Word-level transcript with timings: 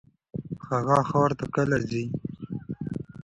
هغه 0.67 0.97
ښار 1.09 1.31
ته 1.39 1.45
کله 1.55 1.77
ځي؟ 1.89 2.05